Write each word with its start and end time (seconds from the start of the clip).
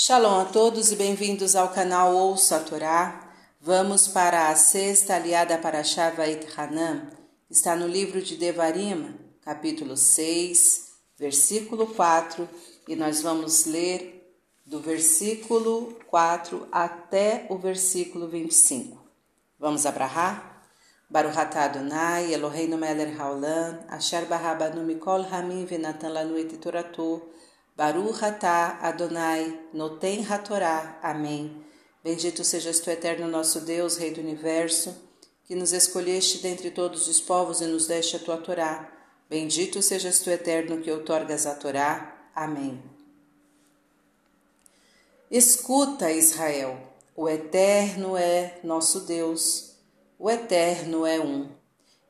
Shalom 0.00 0.38
a 0.38 0.44
todos 0.44 0.92
e 0.92 0.94
bem-vindos 0.94 1.56
ao 1.56 1.70
canal 1.70 2.14
Ouça 2.14 2.58
a 2.58 2.60
Torá. 2.60 3.32
Vamos 3.60 4.06
para 4.06 4.48
a 4.48 4.54
sexta 4.54 5.16
aliada 5.16 5.58
para 5.58 5.82
Shavait 5.82 6.46
Hanan. 6.56 7.10
Está 7.50 7.74
no 7.74 7.88
livro 7.88 8.22
de 8.22 8.36
Devarim, 8.36 9.18
capítulo 9.42 9.96
6, 9.96 10.92
versículo 11.18 11.88
4, 11.88 12.48
e 12.86 12.94
nós 12.94 13.22
vamos 13.22 13.64
ler 13.64 14.32
do 14.64 14.78
versículo 14.78 15.98
4 16.06 16.68
até 16.70 17.48
o 17.50 17.58
versículo 17.58 18.28
25. 18.28 19.04
Vamos 19.58 19.84
abrahar? 19.84 20.62
Baruch 21.10 21.36
atah 21.36 21.64
Adonai, 21.64 22.32
Eloheinu 22.32 22.78
melech 22.78 23.18
haolam, 23.18 23.80
asher 23.88 24.26
barabanu 24.26 24.84
mikol 24.84 25.24
hamim 25.24 25.66
venatan 25.66 26.12
lanu 26.12 26.38
et 26.38 26.56
toratu, 26.60 27.20
Baruch 27.78 28.24
atah 28.24 28.76
Adonai, 28.82 29.56
Noten 29.72 30.26
Hatorá. 30.28 30.98
Amém. 31.00 31.64
Bendito 32.02 32.42
sejas 32.42 32.80
tu, 32.80 32.90
eterno 32.90 33.28
nosso 33.28 33.60
Deus, 33.60 33.96
Rei 33.96 34.10
do 34.10 34.20
Universo, 34.20 34.96
que 35.44 35.54
nos 35.54 35.72
escolheste 35.72 36.38
dentre 36.38 36.72
todos 36.72 37.06
os 37.06 37.20
povos 37.20 37.60
e 37.60 37.66
nos 37.66 37.86
deste 37.86 38.16
a 38.16 38.18
tua 38.18 38.36
Torá. 38.36 38.92
Bendito 39.30 39.80
sejas 39.80 40.18
tu, 40.18 40.28
eterno, 40.28 40.80
que 40.80 40.90
outorgas 40.90 41.46
a 41.46 41.54
Torá. 41.54 42.30
Amém. 42.34 42.82
Escuta, 45.30 46.10
Israel, 46.10 46.76
o 47.14 47.28
Eterno 47.28 48.16
é 48.16 48.58
nosso 48.64 49.02
Deus, 49.02 49.76
o 50.18 50.28
Eterno 50.28 51.06
é 51.06 51.20
um. 51.20 51.48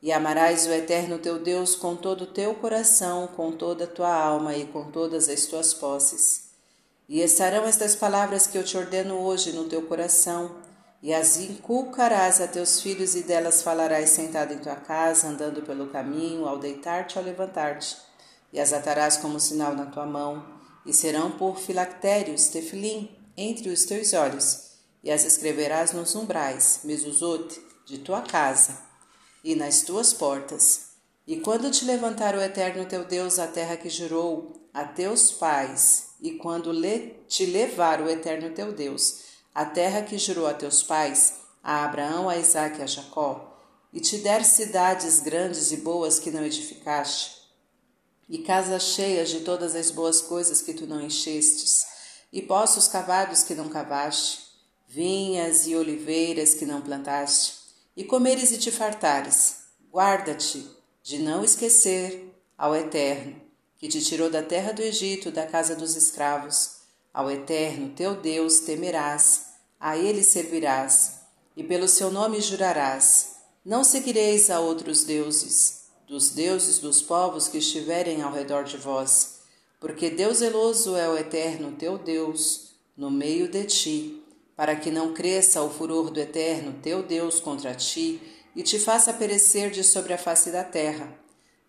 E 0.01 0.13
amarás 0.13 0.65
o 0.65 0.71
Eterno 0.71 1.19
teu 1.19 1.39
Deus 1.39 1.75
com 1.75 1.93
todo 1.93 2.21
o 2.21 2.27
teu 2.27 2.55
coração, 2.55 3.27
com 3.27 3.51
toda 3.51 3.83
a 3.83 3.87
tua 3.87 4.13
alma 4.13 4.55
e 4.55 4.65
com 4.65 4.89
todas 4.89 5.27
as 5.27 5.45
tuas 5.45 5.73
posses. 5.73 6.51
E 7.07 7.19
estarão 7.19 7.65
estas 7.65 7.97
palavras 7.97 8.47
que 8.47 8.57
eu 8.57 8.63
te 8.63 8.77
ordeno 8.77 9.19
hoje 9.19 9.51
no 9.51 9.65
teu 9.65 9.81
coração, 9.81 10.55
e 11.01 11.13
as 11.13 11.37
inculcarás 11.37 12.39
a 12.39 12.47
teus 12.47 12.81
filhos, 12.81 13.13
e 13.13 13.23
delas 13.23 13.61
falarás 13.61 14.09
sentado 14.11 14.53
em 14.53 14.59
tua 14.59 14.75
casa, 14.75 15.27
andando 15.27 15.63
pelo 15.63 15.87
caminho, 15.87 16.47
ao 16.47 16.57
deitar-te 16.57 17.17
ao 17.17 17.23
levantar-te. 17.23 17.97
E 18.53 18.59
as 18.59 18.71
atarás 18.71 19.17
como 19.17 19.39
sinal 19.39 19.75
na 19.75 19.87
tua 19.87 20.05
mão, 20.05 20.45
e 20.85 20.93
serão 20.93 21.31
por 21.31 21.57
filactérios, 21.59 22.47
tefilim, 22.47 23.09
entre 23.35 23.69
os 23.69 23.83
teus 23.83 24.13
olhos, 24.13 24.75
e 25.03 25.11
as 25.11 25.25
escreverás 25.25 25.91
nos 25.91 26.15
umbrais, 26.15 26.81
mezuzot, 26.85 27.61
de 27.85 27.97
tua 27.97 28.21
casa 28.21 28.88
e 29.43 29.55
nas 29.55 29.81
tuas 29.81 30.13
portas. 30.13 30.89
E 31.25 31.37
quando 31.37 31.69
te 31.69 31.85
levantar 31.85 32.35
o 32.35 32.41
Eterno 32.41 32.85
teu 32.85 33.05
Deus 33.05 33.37
a 33.37 33.47
terra 33.47 33.77
que 33.77 33.89
jurou 33.89 34.69
a 34.73 34.83
teus 34.83 35.31
pais, 35.31 36.09
e 36.21 36.31
quando 36.31 36.71
te 37.27 37.45
levar 37.45 38.01
o 38.01 38.09
Eterno 38.09 38.53
teu 38.53 38.71
Deus 38.71 39.29
a 39.53 39.65
terra 39.65 40.01
que 40.01 40.17
jurou 40.17 40.47
a 40.47 40.53
teus 40.53 40.83
pais, 40.83 41.33
a 41.63 41.83
Abraão, 41.85 42.29
a 42.29 42.37
Isaque 42.37 42.79
e 42.79 42.83
a 42.83 42.87
Jacó, 42.87 43.61
e 43.91 43.99
te 43.99 44.17
der 44.19 44.45
cidades 44.45 45.19
grandes 45.19 45.71
e 45.71 45.77
boas 45.77 46.19
que 46.19 46.31
não 46.31 46.45
edificaste, 46.45 47.39
e 48.29 48.39
casas 48.39 48.83
cheias 48.83 49.29
de 49.29 49.41
todas 49.41 49.75
as 49.75 49.91
boas 49.91 50.21
coisas 50.21 50.61
que 50.61 50.73
tu 50.73 50.85
não 50.85 51.01
enchestes, 51.01 51.85
e 52.31 52.41
poços 52.41 52.87
cavados 52.87 53.43
que 53.43 53.55
não 53.55 53.69
cavaste, 53.69 54.47
vinhas 54.87 55.67
e 55.67 55.75
oliveiras 55.75 56.53
que 56.53 56.65
não 56.65 56.81
plantaste, 56.81 57.58
e 57.99 58.05
comeres 58.05 58.49
e 58.53 58.57
te 58.57 58.71
fartares, 58.71 59.57
guarda-te 59.91 60.65
de 61.03 61.19
não 61.19 61.43
esquecer 61.43 62.33
ao 62.57 62.73
Eterno, 62.73 63.35
que 63.77 63.89
te 63.89 63.99
tirou 64.01 64.29
da 64.29 64.41
terra 64.41 64.71
do 64.71 64.81
Egito, 64.81 65.29
da 65.29 65.45
casa 65.45 65.75
dos 65.75 65.97
escravos. 65.97 66.77
Ao 67.13 67.29
Eterno, 67.29 67.89
teu 67.89 68.15
Deus, 68.15 68.61
temerás, 68.61 69.47
a 69.77 69.97
ele 69.97 70.23
servirás, 70.23 71.15
e 71.57 71.61
pelo 71.61 71.89
seu 71.89 72.09
nome 72.09 72.39
jurarás. 72.39 73.35
Não 73.65 73.83
seguireis 73.83 74.49
a 74.49 74.61
outros 74.61 75.03
deuses, 75.03 75.89
dos 76.07 76.29
deuses 76.29 76.79
dos 76.79 77.01
povos 77.01 77.49
que 77.49 77.57
estiverem 77.57 78.21
ao 78.21 78.31
redor 78.31 78.63
de 78.63 78.77
vós, 78.77 79.41
porque 79.77 80.09
Deus 80.09 80.37
zeloso 80.37 80.95
é 80.95 81.09
o 81.09 81.17
Eterno, 81.17 81.73
teu 81.73 81.97
Deus, 81.97 82.75
no 82.95 83.11
meio 83.11 83.49
de 83.49 83.65
ti 83.65 84.23
para 84.59 84.75
que 84.75 84.91
não 84.91 85.13
cresça 85.13 85.63
o 85.63 85.69
furor 85.69 86.11
do 86.11 86.19
Eterno 86.19 86.75
teu 86.83 87.01
Deus 87.01 87.39
contra 87.39 87.73
ti 87.73 88.21
e 88.53 88.61
te 88.61 88.77
faça 88.77 89.13
perecer 89.13 89.71
de 89.71 89.85
sobre 89.85 90.11
a 90.11 90.17
face 90.17 90.51
da 90.51 90.65
terra. 90.65 91.17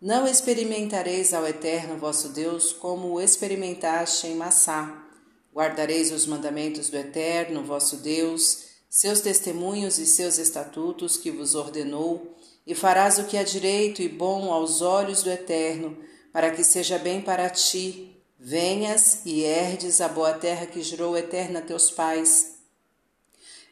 Não 0.03 0.27
experimentareis 0.27 1.33
ao 1.33 1.47
Eterno 1.47 1.97
vosso 1.97 2.31
Deus 2.31 2.73
como 2.73 3.13
o 3.13 3.21
experimentaste 3.21 4.27
em 4.27 4.35
Massá. 4.35 5.07
Guardareis 5.55 6.11
os 6.11 6.27
mandamentos 6.27 6.91
do 6.91 6.97
Eterno 6.97 7.63
vosso 7.63 7.99
Deus, 7.99 8.65
seus 8.89 9.21
testemunhos 9.21 9.97
e 9.99 10.05
seus 10.05 10.39
estatutos 10.39 11.17
que 11.17 11.31
vos 11.31 11.55
ordenou, 11.55 12.37
e 12.67 12.75
farás 12.75 13.21
o 13.21 13.25
que 13.25 13.37
é 13.37 13.45
direito 13.45 14.03
e 14.03 14.09
bom 14.09 14.53
aos 14.53 14.83
olhos 14.83 15.23
do 15.23 15.31
Eterno, 15.31 15.97
para 16.33 16.51
que 16.51 16.65
seja 16.65 16.99
bem 16.99 17.21
para 17.21 17.49
ti. 17.51 18.21
Venhas 18.37 19.21
e 19.25 19.45
herdes 19.45 20.01
a 20.01 20.09
boa 20.09 20.33
terra 20.33 20.67
que 20.67 20.83
jurou 20.83 21.13
o 21.13 21.17
Eterno 21.17 21.59
a 21.59 21.63
teus 21.63 21.89
pais 21.89 22.59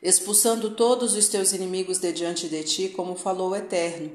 expulsando 0.03 0.71
todos 0.71 1.15
os 1.15 1.29
teus 1.29 1.53
inimigos 1.53 1.99
de 1.99 2.13
diante 2.13 2.49
de 2.49 2.63
ti, 2.63 2.89
como 2.89 3.17
falou 3.17 3.51
o 3.51 3.57
Eterno. 3.57 4.11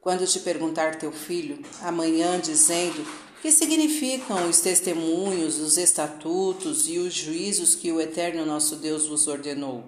Quando 0.00 0.26
te 0.26 0.40
perguntar 0.40 0.98
teu 0.98 1.12
filho, 1.12 1.58
amanhã, 1.82 2.38
dizendo: 2.40 3.04
que 3.46 3.52
significam 3.52 4.48
os 4.48 4.60
testemunhos, 4.60 5.60
os 5.60 5.76
estatutos 5.76 6.88
e 6.88 6.98
os 6.98 7.14
juízos 7.14 7.76
que 7.76 7.92
o 7.92 8.00
Eterno 8.00 8.44
nosso 8.44 8.74
Deus 8.74 9.06
vos 9.06 9.28
ordenou? 9.28 9.84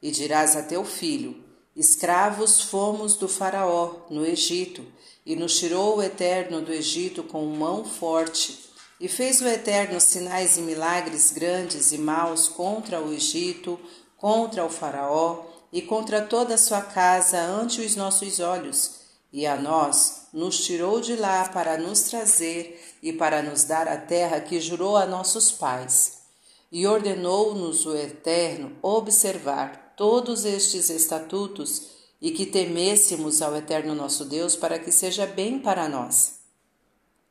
E 0.00 0.10
dirás 0.12 0.54
a 0.54 0.62
teu 0.62 0.84
filho: 0.84 1.42
Escravos 1.74 2.60
fomos 2.60 3.16
do 3.16 3.28
Faraó, 3.28 4.06
no 4.08 4.24
Egito, 4.24 4.84
e 5.26 5.34
nos 5.34 5.58
tirou 5.58 5.96
o 5.96 6.02
Eterno 6.02 6.60
do 6.60 6.72
Egito 6.72 7.24
com 7.24 7.44
mão 7.46 7.84
forte, 7.84 8.56
e 9.00 9.08
fez 9.08 9.40
o 9.40 9.48
Eterno 9.48 10.00
sinais 10.00 10.56
e 10.56 10.60
milagres 10.60 11.32
grandes 11.32 11.90
e 11.90 11.98
maus 11.98 12.46
contra 12.46 13.00
o 13.00 13.12
Egito, 13.12 13.80
contra 14.16 14.64
o 14.64 14.68
Faraó 14.68 15.44
e 15.72 15.82
contra 15.82 16.22
toda 16.22 16.54
a 16.54 16.58
sua 16.58 16.80
casa 16.80 17.40
ante 17.40 17.80
os 17.80 17.96
nossos 17.96 18.40
olhos, 18.40 19.00
e 19.32 19.46
a 19.46 19.56
nós 19.56 20.28
nos 20.32 20.64
tirou 20.64 21.00
de 21.00 21.16
lá 21.16 21.48
para 21.48 21.76
nos 21.76 22.02
trazer 22.02 22.82
e 23.02 23.12
para 23.12 23.42
nos 23.42 23.64
dar 23.64 23.88
a 23.88 23.96
terra 23.96 24.40
que 24.40 24.60
jurou 24.60 24.96
a 24.96 25.06
nossos 25.06 25.52
pais. 25.52 26.22
E 26.70 26.86
ordenou-nos 26.86 27.84
o 27.86 27.94
Eterno 27.94 28.76
observar 28.82 29.94
todos 29.96 30.44
estes 30.44 30.90
estatutos 30.90 31.88
e 32.20 32.30
que 32.30 32.46
temêssemos 32.46 33.42
ao 33.42 33.56
Eterno 33.56 33.94
nosso 33.94 34.24
Deus 34.24 34.56
para 34.56 34.78
que 34.78 34.90
seja 34.90 35.26
bem 35.26 35.58
para 35.58 35.88
nós 35.88 36.36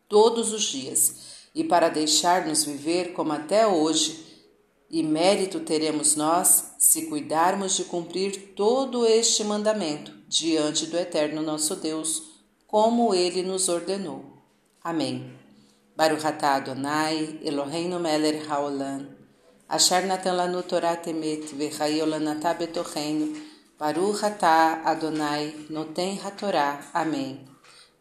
todos 0.08 0.54
os 0.54 0.64
dias 0.64 1.16
e 1.54 1.64
para 1.64 1.90
deixar-nos 1.90 2.64
viver 2.64 3.14
como 3.14 3.32
até 3.32 3.66
hoje 3.66 4.35
e 4.90 5.02
mérito 5.02 5.60
teremos 5.62 6.16
nós 6.16 6.76
se 6.78 7.08
cuidarmos 7.08 7.76
de 7.76 7.86
cumprir 7.86 8.54
todo 8.56 9.06
este 9.06 9.44
mandamento 9.44 10.12
diante 10.28 10.86
do 10.88 10.98
Eterno 10.98 11.42
nosso 11.42 11.76
Deus, 11.76 12.24
como 12.68 13.14
ele 13.14 13.42
nos 13.44 13.68
ordenou. 13.70 14.26
Amém. 14.84 15.34
Baruch 15.96 16.26
atah 16.26 16.56
Adonai, 16.56 17.40
Eloheinu 17.44 18.00
melech 18.00 18.46
haolam, 18.50 19.08
asher 19.68 20.06
natan 20.06 20.36
lanu 20.36 20.62
Torah 20.62 20.98
temet 20.98 21.46
v'chayo 21.54 22.06
lanatah 22.06 22.54
betocheinu, 22.54 23.34
Baruch 23.80 24.24
atah 24.24 24.84
Adonai, 24.86 25.68
noten 25.70 26.20
hatorá. 26.20 26.90
Amém. 26.94 27.46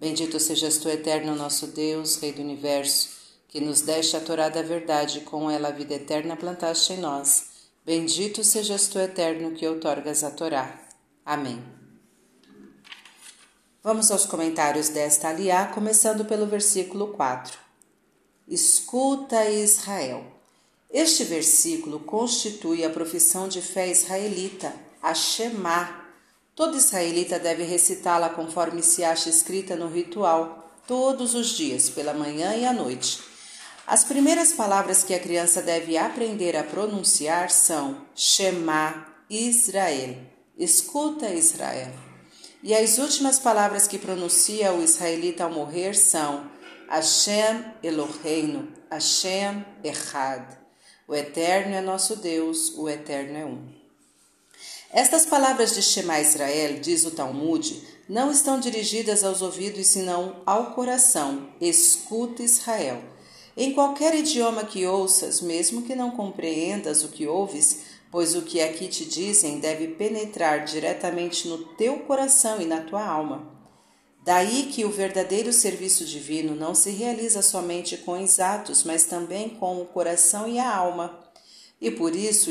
Bendito 0.00 0.39
sejas 0.41 0.78
tu, 0.78 0.89
Eterno 0.89 1.34
nosso 1.37 1.69
Deus, 1.69 2.17
Rei 2.17 2.33
do 2.33 2.43
Universo, 2.43 3.14
que 3.55 3.61
nos 3.61 3.83
deste 3.83 4.17
a 4.17 4.21
Torá 4.21 4.49
da 4.49 4.63
verdade, 4.63 5.21
com 5.21 5.49
ela 5.49 5.69
a 5.69 5.71
vida 5.71 5.95
eterna 5.95 6.35
plantaste 6.35 6.95
em 6.95 6.99
nós. 6.99 7.51
Bendito 7.87 8.43
sejas 8.43 8.89
tu, 8.89 8.99
Eterno, 8.99 9.53
que 9.53 9.65
outorgas 9.65 10.25
a 10.25 10.31
Torá. 10.33 10.77
Amém. 11.25 11.62
Vamos 13.81 14.11
aos 14.11 14.27
comentários 14.27 14.89
desta 14.89 15.29
aliá, 15.29 15.67
começando 15.67 16.25
pelo 16.25 16.49
versículo 16.49 17.12
4. 17.12 17.56
Escuta, 18.49 19.49
Israel. 19.49 20.27
Este 20.91 21.23
versículo 21.23 22.00
constitui 22.00 22.85
a 22.85 22.91
profissão 22.91 23.47
de 23.47 23.62
fé 23.62 23.87
israelita, 23.87 24.75
a 25.00 25.15
Shema. 25.15 26.05
Todo 26.57 26.77
israelita 26.77 27.39
deve 27.39 27.62
recitá-la 27.62 28.31
conforme 28.31 28.83
se 28.83 29.05
acha 29.05 29.31
escrita 29.31 29.77
no 29.77 29.87
ritual, 29.87 30.73
todos 30.89 31.35
os 31.35 31.50
dias, 31.50 31.89
pela 31.89 32.12
manhã 32.12 32.57
e 32.57 32.65
à 32.65 32.73
noite 32.73 33.33
as 33.87 34.05
primeiras 34.05 34.53
palavras 34.53 35.05
que 35.05 35.13
a 35.13 35.21
criança 35.21 35.61
deve 35.61 35.97
aprender 35.97 36.57
a 36.57 36.65
pronunciar 36.65 37.51
são 37.51 38.07
Shema 38.15 39.07
Israel, 39.29 40.17
escuta 40.59 41.29
Israel. 41.29 41.93
E 42.63 42.75
as 42.75 42.97
últimas 42.97 43.39
palavras 43.39 43.87
que 43.87 43.99
pronuncia 43.99 44.73
o 44.73 44.83
israelita 44.83 45.45
ao 45.45 45.51
morrer 45.51 45.95
são 45.95 46.51
Hashem 46.89 47.63
Eloheinu, 47.83 48.73
Hashem 48.91 49.65
Echad. 49.83 50.57
O 51.07 51.15
Eterno 51.15 51.75
é 51.75 51.83
nosso 51.83 52.17
Deus, 52.17 52.73
o 52.79 52.89
Eterno 52.89 53.37
é 53.37 53.45
um. 53.45 53.69
Estas 54.91 55.27
palavras 55.27 55.75
de 55.75 55.83
Shema 55.83 56.21
Israel, 56.21 56.81
diz 56.81 57.05
o 57.05 57.11
Talmud, 57.11 57.83
não 58.09 58.31
estão 58.31 58.59
dirigidas 58.59 59.25
aos 59.25 59.43
ouvidos, 59.43 59.89
senão 59.89 60.43
ao 60.47 60.73
coração. 60.73 61.51
Escuta 61.61 62.43
Israel. 62.43 63.03
Em 63.56 63.73
qualquer 63.73 64.15
idioma 64.15 64.65
que 64.65 64.87
ouças, 64.87 65.41
mesmo 65.41 65.83
que 65.83 65.95
não 65.95 66.11
compreendas 66.11 67.05
o 67.05 67.09
que 67.09 67.27
ouves, 67.27 67.83
pois 68.11 68.35
o 68.35 68.43
que 68.43 68.61
aqui 68.61 68.89
te 68.89 69.05
dizem 69.05 69.61
deve 69.61 69.89
penetrar 69.89 70.65
diretamente 70.65 71.47
no 71.47 71.59
teu 71.59 72.01
coração 72.01 72.61
e 72.61 72.65
na 72.65 72.81
tua 72.81 73.05
alma. 73.05 73.53
Daí 74.25 74.71
que 74.73 74.85
o 74.85 74.91
verdadeiro 74.91 75.53
serviço 75.53 76.05
divino 76.05 76.55
não 76.55 76.75
se 76.75 76.91
realiza 76.91 77.43
somente 77.43 77.97
com 77.99 78.23
os 78.23 78.41
atos, 78.41 78.83
mas 78.83 79.05
também 79.05 79.51
com 79.51 79.81
o 79.81 79.85
coração 79.85 80.49
e 80.49 80.59
a 80.59 80.75
alma. 80.75 81.21
E 81.81 81.91
por 81.91 82.17
isso 82.17 82.50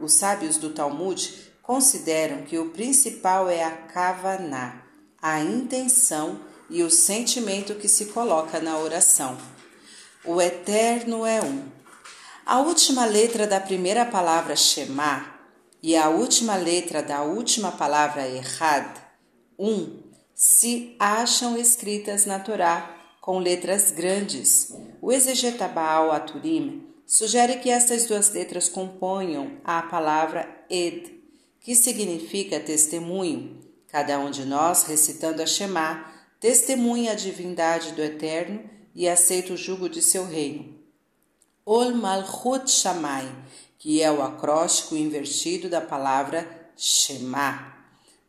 os 0.00 0.14
sábios 0.14 0.56
do 0.56 0.70
Talmud 0.70 1.52
consideram 1.62 2.42
que 2.42 2.58
o 2.58 2.70
principal 2.70 3.50
é 3.50 3.62
a 3.62 3.70
kavaná, 3.70 4.82
a 5.20 5.40
intenção 5.40 6.40
e 6.70 6.82
o 6.82 6.90
sentimento 6.90 7.74
que 7.74 7.88
se 7.88 8.06
coloca 8.06 8.58
na 8.58 8.78
oração. 8.78 9.36
O 10.26 10.40
Eterno 10.40 11.26
é 11.26 11.42
um. 11.42 11.64
A 12.46 12.58
última 12.58 13.04
letra 13.04 13.46
da 13.46 13.60
primeira 13.60 14.06
palavra 14.06 14.56
Shema 14.56 15.34
e 15.82 15.94
a 15.94 16.08
última 16.08 16.56
letra 16.56 17.02
da 17.02 17.22
última 17.22 17.70
palavra 17.70 18.26
Errad, 18.26 18.86
um, 19.58 20.00
se 20.34 20.96
acham 20.98 21.58
escritas 21.58 22.24
na 22.24 22.38
Torá 22.38 22.90
com 23.20 23.38
letras 23.38 23.90
grandes. 23.90 24.74
O 25.02 25.12
exegeta 25.12 25.68
Baal 25.68 26.10
Aturim 26.10 26.86
sugere 27.06 27.58
que 27.58 27.68
estas 27.68 28.06
duas 28.06 28.32
letras 28.32 28.66
componham 28.66 29.58
a 29.62 29.82
palavra 29.82 30.48
Ed, 30.70 31.22
que 31.60 31.74
significa 31.74 32.58
testemunho. 32.58 33.60
Cada 33.88 34.18
um 34.18 34.30
de 34.30 34.46
nós, 34.46 34.84
recitando 34.84 35.42
a 35.42 35.46
Shema, 35.46 36.02
testemunha 36.40 37.12
a 37.12 37.14
divindade 37.14 37.92
do 37.92 38.02
Eterno 38.02 38.72
e 38.94 39.08
aceita 39.08 39.52
o 39.52 39.56
jugo 39.56 39.88
de 39.88 40.00
seu 40.00 40.26
reino. 40.26 40.74
Ol 41.66 41.94
Malchut 41.94 42.70
Shamai, 42.70 43.30
que 43.78 44.02
é 44.02 44.10
o 44.10 44.22
acróstico 44.22 44.96
invertido 44.96 45.68
da 45.68 45.80
palavra 45.80 46.70
Shema. 46.76 47.74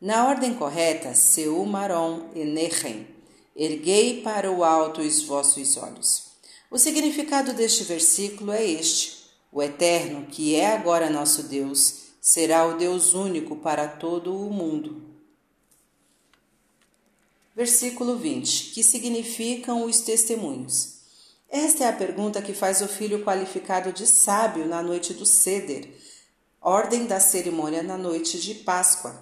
Na 0.00 0.26
ordem 0.26 0.54
correta, 0.54 1.14
Seu 1.14 1.64
Marom 1.64 2.30
Enechem, 2.34 3.06
erguei 3.54 4.22
para 4.22 4.50
o 4.50 4.64
alto 4.64 5.00
os 5.00 5.22
vossos 5.22 5.76
olhos. 5.76 6.26
O 6.70 6.78
significado 6.78 7.52
deste 7.52 7.84
versículo 7.84 8.52
é 8.52 8.64
este: 8.64 9.30
o 9.52 9.62
Eterno, 9.62 10.26
que 10.26 10.54
é 10.54 10.74
agora 10.74 11.08
nosso 11.08 11.44
Deus, 11.44 12.06
será 12.20 12.66
o 12.66 12.76
Deus 12.76 13.14
único 13.14 13.56
para 13.56 13.86
todo 13.86 14.36
o 14.36 14.50
mundo. 14.50 15.05
Versículo 17.56 18.18
20: 18.18 18.72
Que 18.72 18.84
significam 18.84 19.86
os 19.86 20.00
testemunhos? 20.00 20.96
Esta 21.48 21.84
é 21.84 21.88
a 21.88 21.92
pergunta 21.92 22.42
que 22.42 22.52
faz 22.52 22.82
o 22.82 22.86
filho 22.86 23.24
qualificado 23.24 23.94
de 23.94 24.06
sábio 24.06 24.66
na 24.66 24.82
noite 24.82 25.14
do 25.14 25.24
Seder, 25.24 25.88
ordem 26.60 27.06
da 27.06 27.18
cerimônia 27.18 27.82
na 27.82 27.96
noite 27.96 28.38
de 28.38 28.56
Páscoa. 28.56 29.16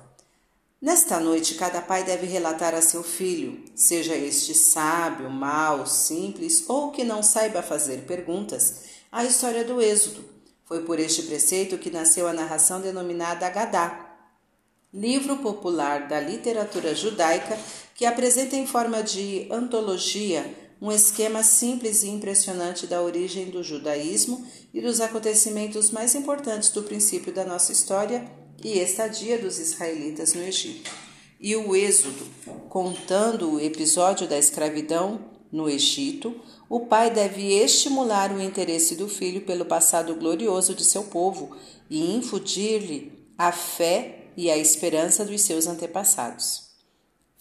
Nesta 0.82 1.20
noite, 1.20 1.54
cada 1.54 1.80
pai 1.80 2.02
deve 2.02 2.26
relatar 2.26 2.74
a 2.74 2.82
seu 2.82 3.04
filho, 3.04 3.62
seja 3.76 4.16
este 4.16 4.52
sábio, 4.52 5.30
mau, 5.30 5.86
simples 5.86 6.64
ou 6.66 6.90
que 6.90 7.04
não 7.04 7.22
saiba 7.22 7.62
fazer 7.62 7.98
perguntas, 7.98 8.82
a 9.12 9.24
história 9.24 9.62
do 9.62 9.80
Êxodo, 9.80 10.24
foi 10.64 10.82
por 10.82 10.98
este 10.98 11.22
preceito 11.22 11.78
que 11.78 11.88
nasceu 11.88 12.26
a 12.26 12.32
narração 12.32 12.80
denominada 12.80 13.46
Agadá, 13.46 14.16
livro 14.92 15.36
popular 15.36 16.08
da 16.08 16.18
literatura 16.18 16.94
judaica 16.94 17.56
que 17.94 18.04
apresenta 18.04 18.56
em 18.56 18.66
forma 18.66 19.02
de 19.02 19.46
antologia 19.50 20.44
um 20.80 20.92
esquema 20.92 21.42
simples 21.42 22.02
e 22.02 22.08
impressionante 22.08 22.86
da 22.86 23.00
origem 23.00 23.46
do 23.46 23.62
judaísmo 23.62 24.44
e 24.72 24.80
dos 24.80 25.00
acontecimentos 25.00 25.90
mais 25.90 26.14
importantes 26.14 26.70
do 26.70 26.82
princípio 26.82 27.32
da 27.32 27.44
nossa 27.44 27.72
história 27.72 28.30
e 28.62 28.78
estadia 28.78 29.38
dos 29.38 29.58
israelitas 29.58 30.34
no 30.34 30.42
Egito. 30.42 30.90
E 31.40 31.56
o 31.56 31.74
Êxodo, 31.74 32.26
contando 32.68 33.52
o 33.52 33.60
episódio 33.60 34.26
da 34.26 34.38
escravidão 34.38 35.32
no 35.50 35.68
Egito, 35.68 36.34
o 36.68 36.80
pai 36.80 37.10
deve 37.10 37.52
estimular 37.52 38.32
o 38.32 38.40
interesse 38.40 38.96
do 38.96 39.08
filho 39.08 39.42
pelo 39.42 39.64
passado 39.64 40.14
glorioso 40.14 40.74
de 40.74 40.84
seu 40.84 41.04
povo 41.04 41.56
e 41.88 42.14
infundir-lhe 42.14 43.12
a 43.38 43.52
fé 43.52 44.30
e 44.36 44.50
a 44.50 44.56
esperança 44.56 45.24
dos 45.24 45.42
seus 45.42 45.66
antepassados. 45.66 46.63